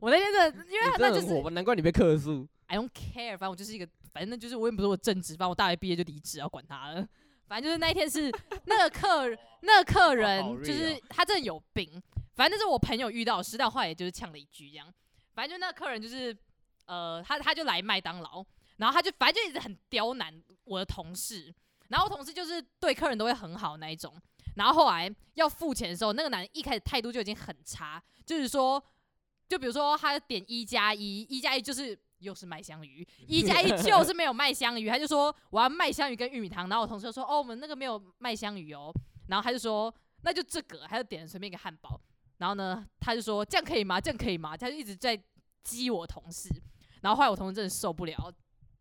[0.00, 1.50] 我那天真的，因为他那就是真的很火吧？
[1.54, 2.48] 难怪你被克诉。
[2.66, 7.06] I don't care，反正我就是一个，反正就是我也不是我正职，反正我大学毕业就离职，要管他了。
[7.46, 8.28] 反正就是那一天是
[8.64, 9.28] 那个客
[9.60, 12.02] 那个客人，就是他真的有病。
[12.34, 14.92] 反正就是我朋友遇到的事，但后来也就是呛了一句这样。
[15.34, 16.36] 反正就那个客人就是
[16.86, 18.44] 呃，他他就来麦当劳，
[18.78, 21.54] 然后他就反正就一直很刁难我的同事，
[21.88, 24.12] 然后同事就是对客人都会很好那一种。
[24.54, 28.82] 然后后来要付钱的时候，那个男人一开始态度就已经很差，就是说，
[29.48, 38.92] 就比如说他点一加一，一加一就是又是麦香鱼，一加一 就是没有麦香鱼，他就说我要麦香鱼跟玉米汤，然后我同事就说哦我们那个没有麦香鱼哦，
[39.28, 42.00] 然后他就说那就这个，他就点了随便一个汉堡，
[42.36, 44.00] 然后呢他就说这样可以吗？
[44.00, 44.56] 这样可以吗？
[44.56, 45.18] 他就一直在
[45.64, 46.48] 激我同事，
[47.00, 48.32] 然后后来我同事真的受不了，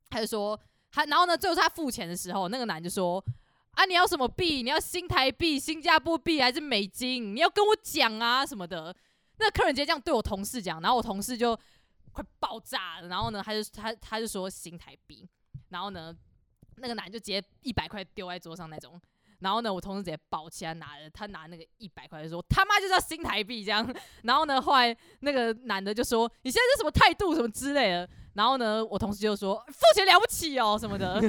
[0.09, 0.59] 他就说
[0.91, 3.23] 他，然后呢最后他付钱的时候，那个男就说。
[3.71, 4.61] 啊，你要什么币？
[4.61, 7.35] 你要新台币、新加坡币还是美金？
[7.35, 8.95] 你要跟我讲啊什么的。
[9.37, 11.57] 那客人直接这样对我同事讲，然后我同事就
[12.11, 13.07] 快爆炸了。
[13.07, 15.27] 然后呢，他就他他就说新台币，
[15.69, 16.15] 然后呢，
[16.75, 19.01] 那个男就直接一百块丢在桌上那种。
[19.39, 23.91] 然后呢，我同事直接抱起来拿，他拿那个一百块就说他妈就是新台币这样。
[24.23, 28.07] 然后呢，后来那个男的就说你现在是什么态度什么之类的。
[28.33, 31.19] 然后呢，我同事就说付钱了不起哦什么的，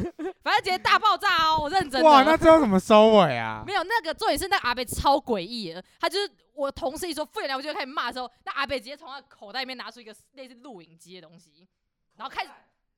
[0.42, 2.08] 反正直接大爆炸哦，我认真的。
[2.08, 3.62] 哇，那最后怎么收尾啊？
[3.66, 11.68] 没有那个重点是那个阿北超诡异的，他就是我同事一说付钱了，我就开始骂的时候，那阿北直接从他口袋里面拿出一个类似录影机的东西，
[12.16, 12.50] 然后开始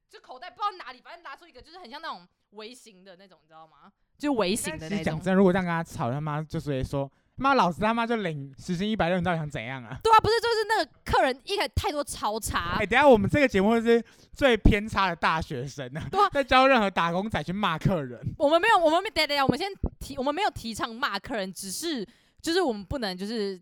[0.09, 3.91] 就口袋不知道哪里，反正拿出一个就是很像那种微型的那种，你知道吗？
[4.19, 5.05] 就微型的那种。
[5.05, 9.99] 讲真，如果这样跟他吵，他妈就直接说妈老子他妈就领时薪一百六，你到底想怎样啊？
[10.03, 18.21] 对啊，不是就是那个客人一开始态度超差哎、，等下我们这个节目是最偏差的大学生啊，对啊在教任何打工仔去骂客人。
[18.39, 19.69] 我们没有，我们没等下等下，我们先
[19.99, 22.07] 提，我们没有提倡骂客人，只是
[22.41, 23.61] 就是我们不能就是。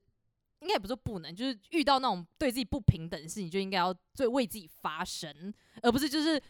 [0.60, 6.40] 应该也不是不能，就是遇到那种对自己不平等的事情，就应该要最为自己发声，而不是就是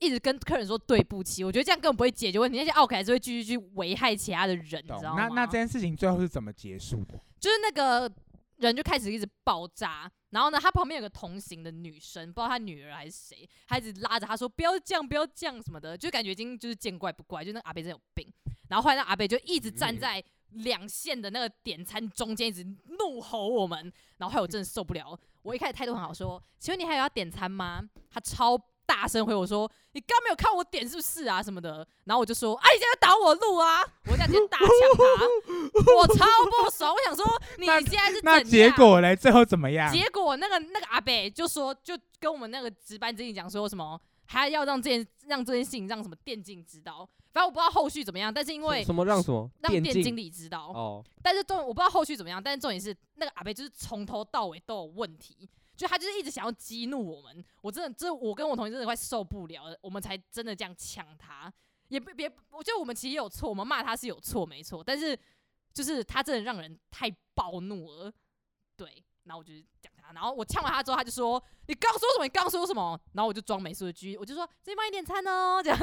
[0.00, 1.44] 一直跟客人说对不起。
[1.44, 5.28] 我觉得这样根本不会解决问题，那些奥凯还是会继续去危害其他的人，你知道吗？
[5.28, 7.20] 那那这件事情最后是怎么结束的？
[7.38, 8.12] 就是那个
[8.56, 18.26] 人就开始一直爆炸，然后呢，他旁边有个同行的女生，不知道他女儿还是谁，他一直拉着他说不要这样，不要这样什么的，就感觉已经就是见怪不怪，就那个阿北真的有病。
[18.68, 22.64] 然后后来那阿北就一直站在两线的那个点餐中间，一直
[22.98, 25.18] 怒吼我们，然后后来我真的受不了。
[25.42, 27.82] 我一开始态度很好，说请问你还有要点餐吗？
[28.10, 28.56] 他超
[28.90, 31.40] 大声回我说：“你刚没有看我点是不是啊？
[31.40, 36.92] 什么的。”然后我就说：“啊，你现在挡我路啊！”我这样直接大呛他，我超不爽。
[36.92, 37.24] 我想说
[37.56, 39.14] 你 那现在是那结果嘞？
[39.14, 39.92] 最后怎么样？
[39.94, 47.08] 结果那个那个阿北就说，就跟我们那个值班经理讲说什么，还要让这件让这件事情让什么电竞知道。
[47.32, 55.48] 反正我不知道后续怎么样，但是因为什么让什么让电竞经理知道，哦，但是重我不知道后续怎么样，但是重点是那个阿北就是从头到尾都有问题，
[55.80, 61.50] 就他就是一直想要激怒我们，我真的这我跟我同学真的快受不了了，我们才真的这样呛他，
[61.88, 65.18] 也别别，我觉得我们其实也有错，我们骂他是有错没错，但是
[65.72, 68.12] 就是他真的让人太暴怒了，
[68.76, 72.24] 对，然后我就是讲他，然后我呛完他之后，他就说你刚说什么？
[72.24, 73.00] 你刚说什么？
[73.14, 75.78] 然后我就装没事的居，我就说这边帮你点餐哦，这样，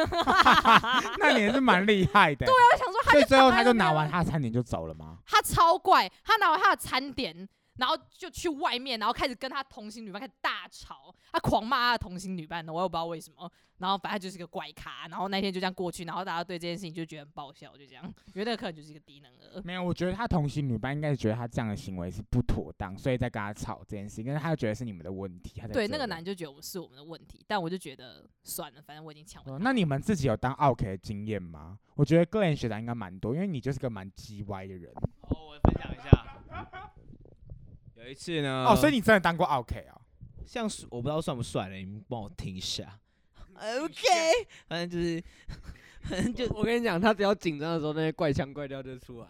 [1.17, 2.45] 那你也是蛮厉害的。
[2.45, 5.17] 对啊，我想说他所以最后他就拿完他的餐点就走了吗？
[5.25, 13.51] 他超怪，他拿完他的餐点，然后就去外面，然后开始跟他同行女伴开始大吵，他狂骂他的同行女伴的，我也不知道为什么。
[13.77, 19.61] 然后反正就是个怪咖，然后那天就这样过去，然后大家对这件事情就觉得很爆笑，就这样，因为那个客人就是一个低能儿。
[19.63, 25.59] 没有，我觉得他同行女伴应该是觉得他这样的行为是不妥当，所以在跟他吵这件事情，但是他就觉得是你们的问题。
[25.61, 31.77] 他对，那个男就觉得我是我们的问题，但我就觉得算了，反正我已经抢那你们自己有当 OK 的经验吗？
[31.93, 34.91] 我觉得 Glenn 学长应该蛮多，因为你就是个蛮叽歪的人。
[35.21, 36.91] 哦，我分享一下，
[38.07, 39.99] 有一次呢，哦，所以你真的当过 OK 哦？
[40.45, 42.97] 像是我不知道算不算了，你们帮我听一下。
[43.53, 44.01] OK，
[44.69, 45.21] 反正就是，
[46.03, 49.27] 反正就我跟你讲，他只要紧张的时候，那些怪腔怪调就出来。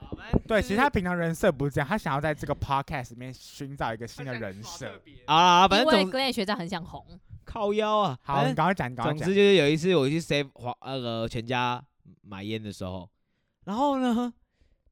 [0.48, 5.02] 对，其实他平常人设不是这样，他想要在这个 podcast 里面寻找一个新的人设。
[5.26, 7.04] 啊，反正总 Glenn 学长很想红，
[7.46, 9.34] 靠腰啊，好，你赶快讲，你赶快讲总之。
[9.34, 11.84] 就是有一次我去 save 华那个全家
[12.22, 13.10] 买烟的时候，
[13.63, 14.32] 然后呢，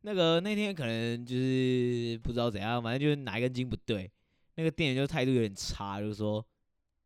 [0.06, 4.10] 那个那天可能就是不知道怎样，反正就是哪一根筋不对，
[4.54, 6.46] 那个店员就态度有点差，就是说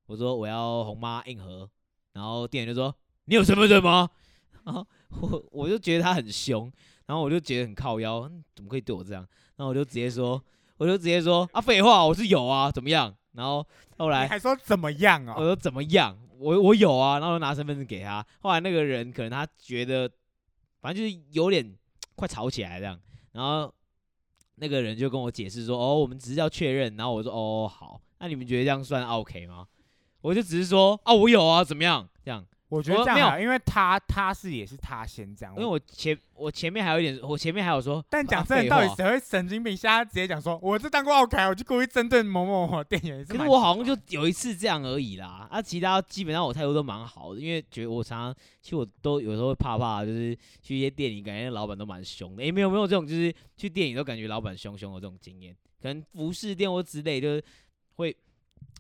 [0.06, 1.70] 我说我要红妈硬核，
[2.12, 4.10] 然后店员就说你有身份证吗？
[4.66, 4.86] 然后
[5.22, 6.70] 我我就觉得他很凶，
[7.06, 9.26] 然后我就觉得很靠腰，嗯怎么可以对我这样？
[9.56, 10.44] 然后我就直接说，
[10.76, 13.16] 我就直接说啊废话，我是有啊，怎么样？
[13.32, 13.66] 然后
[13.98, 15.36] 后来你还说怎么样哦？
[15.38, 16.18] 我说怎么样？
[16.38, 18.26] 我我有啊，然后我拿身份证给他。
[18.42, 20.12] 后来那个人可能他觉得，
[20.82, 21.74] 反正就是有点
[22.20, 23.00] 快吵起来这样，
[23.32, 23.74] 然后
[24.56, 26.94] 那个人就跟我解释说，哦，我们只是要确认。
[26.98, 29.66] 然后我说，哦，好，那你们觉得这样算 OK 吗？
[30.20, 32.10] 我就只是说，啊，我有啊，怎么样？
[32.70, 39.76] 我觉得我没有这样好，因为他他是也是他先这样，因为我前我前面还有一点，我前面还有说，但讲啊真的，到底谁会神经病？
[39.76, 43.26] 现在直接讲说，我这当过奥凯我就故意针对某某某店员。
[43.26, 52.44] 可是我好像就有一次这样而已啦，啊，其他基本上我态度都蛮好的，因为觉得我常常其实我都有时候会怕怕，就是去一些店里，感觉老板都蛮凶的。
[52.44, 57.46] 诶、没有没有这种就是去店里都感觉老板凶凶的这种经验，可能服饰店或之类，就是会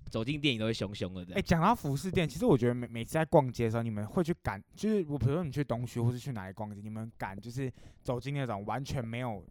[0.10, 1.43] 走进店里都会凶凶的这哎，样。
[1.45, 7.72] 讲到服饰店，其实我觉得每每次在逛街的时候，你们会去赶，就是我比如说你去东区或是去哪里逛街，你们赶就是
[8.04, 9.45] 走进那种完全没有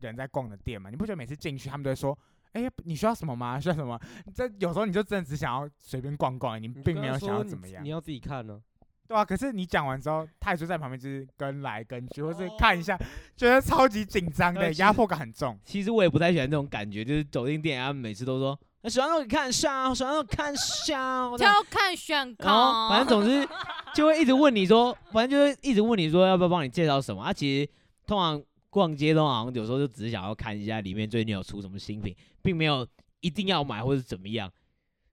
[0.00, 0.90] 人在逛的店吗？
[0.90, 2.16] 你不觉得每次进去他们都会说？
[2.52, 3.58] 哎、你需要什么吗？
[3.58, 4.00] 需要什么？
[4.32, 7.88] 这有时候你就真的只想要随便逛逛，你你并没有想要怎么样你。
[7.88, 8.62] 要自己看呢。
[9.08, 12.96] 对啊，可是你讲完之后，他也就在旁边就是跟来跟去，或是哦看一下，
[13.36, 15.58] 觉得超级紧张的，压迫感很重。
[15.64, 23.48] 其实我也不太喜欢这种感觉，就是走进店，他们每次都说，那喜欢让你看上，喜欢都看上，这样挑看选然后，反正总之
[23.94, 27.22] 就会一直问你说，反正就会一直问你说要不要帮你介绍什么。
[27.22, 27.70] 啊，其实
[28.06, 32.86] 通常逛街都好像有时候就只是想要看一下里面最近有出什么新品，并没有
[33.20, 34.52] 一定要买或者怎么样。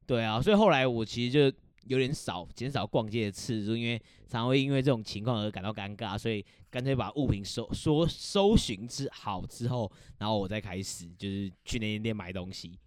[0.06, 1.58] 对啊，所以后来我其实就
[1.88, 12.78] 有点少减少逛街的次数，因为常会因为这种情况而感到尴尬，所以干脆把物品搜说搜寻之好之后，然后我再开始就是去那间店买东西。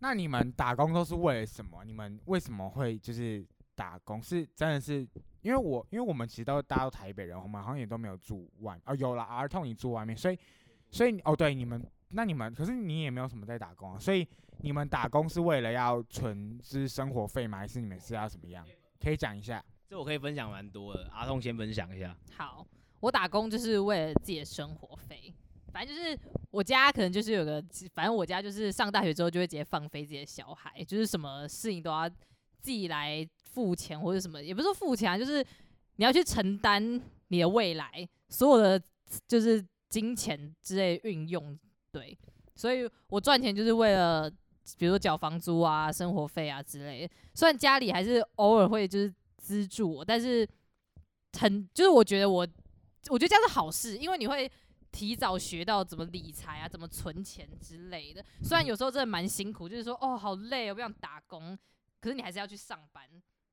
[0.00, 1.84] 那你们打工都是为了什么？
[1.84, 4.22] 你们为什么会就是打工？
[4.22, 5.06] 是真的是
[5.42, 10.38] 因为我因为我们其实都大家都台北人，我们好像也都没有住外哦，有了儿童你住外面，所以
[10.90, 14.26] 所以哦对你们那你们可是你也没有什么在打工啊，所以
[14.60, 17.58] 你们打工是为了要存就是生活费吗？
[17.58, 18.66] 还是你们是要怎么样？
[19.00, 19.64] 可以讲一下。
[19.88, 22.16] 这我可以分享蛮多的，阿痛先分享一下。
[22.36, 22.66] 好，
[23.00, 25.32] 我打工就是为了自己的生活费。
[25.76, 26.18] 反正就是
[26.50, 27.62] 我家可能就是有个，
[27.92, 35.44] 反正我家就是上大学之后就会直接放飞自己的小孩，就是什么事情都要自己来付钱或者什么，也不是说付钱啊，就是
[35.96, 38.82] 你要去承担你的未来所有的
[39.28, 41.58] 就是金钱之类运用。
[41.92, 42.16] 对，
[42.54, 44.30] 所以我赚钱就是为了，
[44.78, 47.14] 比如说缴房租啊、生活费啊之类的。
[47.34, 50.48] 虽然家里还是偶尔会就是资助我，但是
[51.38, 52.48] 很就是我觉得我，
[53.10, 54.50] 我觉得这样是好事，因为你会
[54.96, 58.24] 提早学到怎么理财啊，怎么存钱之类的。
[58.42, 61.54] 虽然有时候真的蛮辛苦，就是说哦好累，我不想打工，
[62.00, 63.04] 可是你还是要去上班。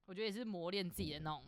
[0.06, 1.43] 我我觉得也是磨练自己的那种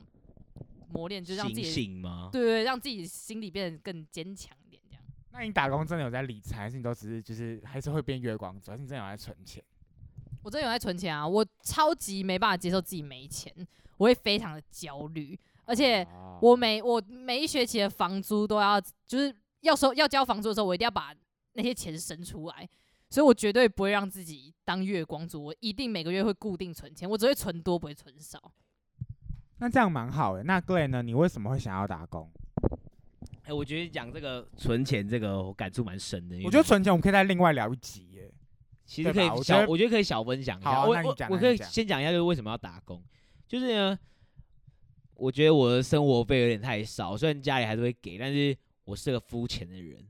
[0.91, 2.01] 磨练，就让自己？
[2.31, 5.03] 对对，让自己心里变得更坚强一点，这样。
[5.29, 9.63] 那你打工真的有在理财，还是你都只是就是还是会变月光族，还是你真的有在存钱？
[10.41, 13.53] 我真的有在存钱啊，我超级没办法接受自己没钱，
[13.97, 19.31] 我会非常的焦虑，而且哦我每我每一学期的房租都要，就是
[19.65, 21.13] 要收要交房租的时候，我一定要把
[21.53, 22.69] 那些钱生出来，
[23.09, 28.51] 所以我绝对不会让自己当月光族，我一定每个月会固定存钱，我只会存多不会存少。
[29.57, 30.43] 那这样蛮好的。
[30.43, 31.01] 那 Glen 呢？
[31.01, 32.29] 你为什么会想要打工？
[33.43, 36.35] 哎、我觉得讲这个存钱这个，我感触蛮深的。
[36.35, 38.31] 因为我觉得存钱我们可以再另外聊一集耶。
[38.85, 40.69] 其实可以对吧我觉得，小我觉得可以小分享一下。
[40.69, 43.03] 好啊那你我我我可以先讲一下，就是为什么要打工。
[43.47, 43.97] 就是呢，
[45.13, 50.07] 我觉得我的生活费有点太少，虽然家里还是会给，但是我是个肤浅的人。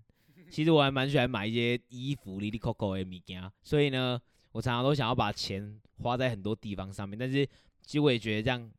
[0.51, 7.17] 其实我还蛮喜欢买一些衣服、里里扣扣的物件，所以呢，我常常都想要把钱花在很多地方上面。
[7.17, 7.43] 但是
[7.81, 8.71] 其实我也觉得这样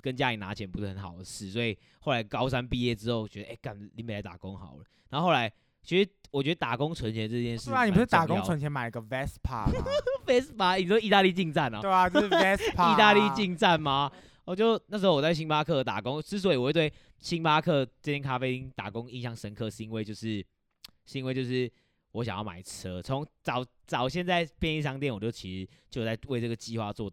[0.00, 4.84] 跟家里拿钱不是很好的事，所以后来高三毕业之后，觉得哎，干、你没来打工好了。
[5.10, 5.50] 然后后来
[5.82, 9.72] 其实我觉得打工存钱这件事，对啊，你不是打工存钱买了个 Vespa 吗？
[10.26, 10.78] Vespa？
[10.80, 14.10] 你说意大利进站啊、对啊，就是 Vespa 意大利进站吗？
[14.44, 20.44] 我就那时候我在星巴克打工，之所以我会对星巴克这间咖啡厅打工印象深刻，是因为就是
[21.04, 21.70] 是因为就是
[22.10, 27.10] 我想要买车，从早早先在便利商店，我就其实就在为这个计划做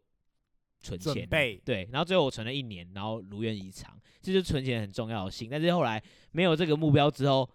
[0.80, 1.28] 存钱。
[1.30, 5.50] 对，然后最后我存了一年，然后如愿以偿，这就是存钱很重要的性。
[5.50, 7.48] 但是后来没有这个目标之后，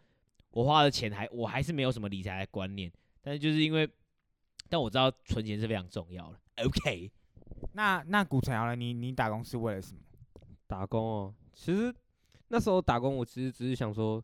[0.50, 3.88] 我花的钱还我还是没有什么理财的观念，但是就是因为，
[4.68, 6.38] 但我知道存钱是非常重要的。
[6.64, 7.10] OK，
[7.72, 8.77] 那那古城瑶呢？
[8.77, 10.00] 你你打工是为了什么？
[10.66, 11.94] 打工哦，其实
[12.48, 14.22] 那时候打工，我其实只是想说，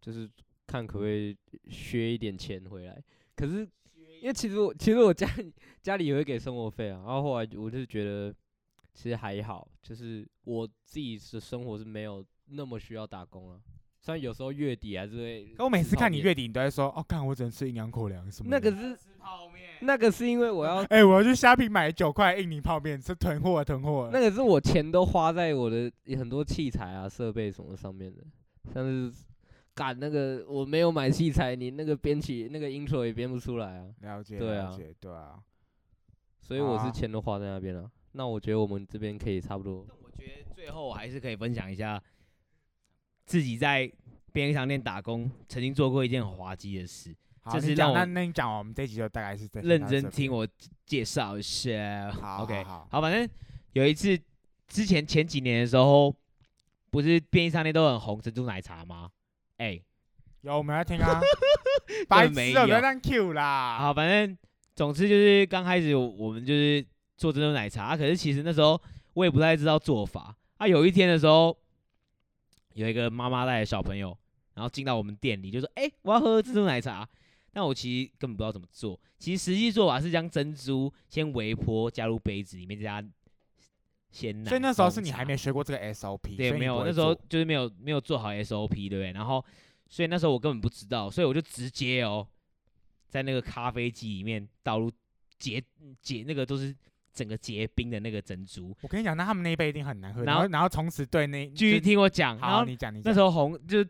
[0.00, 0.28] 就是
[0.66, 1.36] 看可不可以
[1.68, 3.02] 削一点钱回来。
[3.34, 3.68] 可是
[4.20, 5.26] 因为其实我其实我家
[5.82, 8.34] 家里也会给生活费啊，然后后来我就觉得
[8.92, 13.60] 其实还好，就是我自己的生活是没有那么需要打工啊。
[14.00, 18.58] 虽然有时候月底还是会，可我每次看你月底，你都在说，哦，看我只能吃营养口粮什么的。
[18.58, 18.98] 那个是
[19.82, 24.08] 那个是因为我要 哎、我要去虾皮买九块印尼泡面，是囤货囤货。
[24.12, 28.22] 那个是我钱都花在我的很多器材啊、设备什么上面的，
[28.72, 29.12] 像是
[29.74, 34.70] 赶那个我没有买器材，你那个编曲那个 intro 也编不出来啊，了解，对啊。
[34.70, 35.38] 了解，对啊。
[36.40, 36.86] 所以我好啊。
[36.86, 42.02] 是钱都花在那边了、那我觉得我们这边可以差不多，我觉得最后我还是可以分享一下
[43.30, 43.88] 自己在
[44.32, 50.32] 便利商店打工曾经做过一件很滑稽的事，好，你讲，这是让我那那你讲完，我们这集就大概是在认真听。
[50.32, 50.44] 我
[50.84, 52.10] 介绍一下。
[52.10, 53.28] 好 OK，好好好，反正
[53.74, 54.18] 有一次
[54.66, 56.12] 之前前几年的时候，
[56.90, 59.08] 不是便利商店都很红珍珠奶茶吗？
[59.58, 59.80] 哎、
[60.40, 61.20] 有我们要听啊，
[62.08, 63.78] 白痴没哦，不要有让 Q 啦。
[63.78, 64.36] 好，反正
[64.74, 66.84] 总之就是刚开始我们就是
[67.16, 70.34] 做珍珠奶茶，啊可是其实那时候我也不太知道做法。
[70.56, 71.56] 啊，有一天的时候，
[72.74, 74.16] 有一个妈妈带的小朋友，
[74.54, 77.08] 然后进到我们店里，就说：“哎、我要喝珍珠奶茶。”
[77.52, 78.98] 但我其实根本不知道怎么做。
[79.18, 83.04] 其实实际做法是将珍珠先微波，加入杯子里面，再加
[84.12, 84.48] 鲜奶。
[84.48, 89.10] 所以那时候是你还没学过这个 SOP，对，没有，那时候就是没有没有做好 SOP，对不对？
[89.10, 89.44] 然后，
[89.88, 92.24] 所以那时候我根本不知道，所以我就直接哦，
[93.08, 94.88] 在那个咖啡机里面倒入
[95.36, 95.60] 结
[96.00, 96.72] 结那个都是
[97.12, 98.76] 整个结冰的那个珍珠。
[98.80, 103.84] 我跟你讲，那他们那一杯一定很难喝，然后然后从此对那继续听我讲，然好，后你讲你讲那时候候红就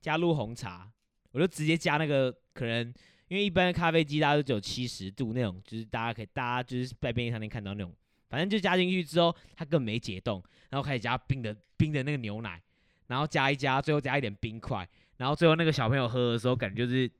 [0.00, 0.90] 加入红茶，
[1.32, 2.86] 我就直接加那个可能，
[3.28, 7.94] 因为一般的咖啡机大家都只有七十度那种，就是大家可以大家就是在便利商店看到那种，
[8.28, 12.60] 反正就加进去之后，它根本没解冻，然后开始加冰的冰的那个牛奶，
[13.08, 17.10] 然后加一加，最后加一点冰块，然后最后那个小朋友喝的时候，感觉就是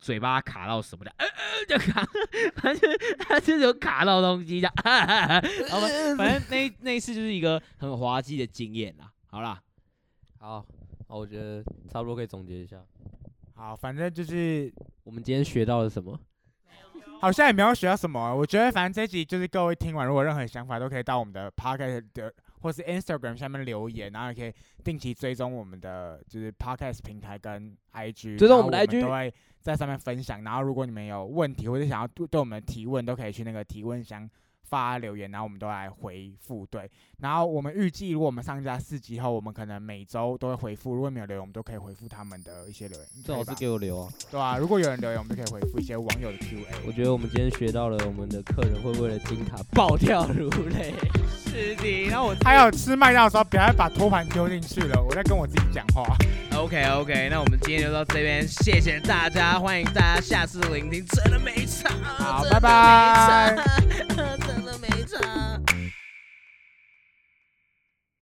[0.00, 2.02] 嘴巴卡到什么的，呃呃 就卡，
[2.56, 5.80] 反正就是他就是有卡到东西的，然后
[6.16, 9.12] 反正那那一次就是一个很滑稽的经验啦。
[9.26, 9.60] 好啦，
[10.38, 10.64] 好，
[11.06, 12.78] 好，我觉得差不多可以总结一下，
[13.54, 14.72] 好，反正就是
[15.04, 16.18] 我们今天学到了什么？
[17.20, 18.34] 好像也没有学到什么。
[18.34, 24.52] 我觉得反正这一集就是各位听完，如果任何想法都可以到我们的 Podcast 的或是 Instagram 下面留言，然后也可以
[24.84, 30.42] 定期追踪我们的就是 Podcast 平台跟 IG，追踪我们的 IG 都会在上面分享。
[30.44, 34.28] 然后如果你们有问题或者想要对对我们提问，都可以去那个提问箱。
[34.70, 36.64] 发留言，然后我们都来回复。
[36.66, 40.94] 对，然后我们预计，如果我们上架四集后，我们可能每周都会回复。
[40.94, 43.08] 如果没有留言，我们都可以回复他们的一些留言。
[43.24, 44.08] 最好是给我留啊。
[44.30, 46.86] 对啊，如果有人留言，我们就可以回复一些网友的 Q&A。
[46.86, 50.94] 我觉得我们今天学到了我们的客人会为了金卡暴跳如雷。
[51.46, 56.16] 是的，然后我还有吃麦当劳的时候，不要把托盘丢进去了，我在跟我自己讲话。
[56.56, 63.56] OK OK，那我们今天就到这边，谢谢大家，欢迎大家下次聆听真的没差，好拜拜